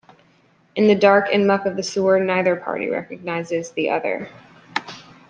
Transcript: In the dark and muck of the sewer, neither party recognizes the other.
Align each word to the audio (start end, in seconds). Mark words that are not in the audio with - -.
In 0.75 0.87
the 0.87 0.95
dark 0.95 1.27
and 1.31 1.45
muck 1.45 1.67
of 1.67 1.75
the 1.75 1.83
sewer, 1.83 2.19
neither 2.19 2.55
party 2.55 2.89
recognizes 2.89 3.69
the 3.69 3.91
other. 3.91 4.29